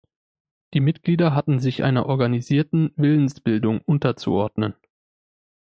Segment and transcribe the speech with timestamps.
[0.73, 4.73] Die Mitglieder hatten sich einer organisierten Willensbildung unterzuordnen.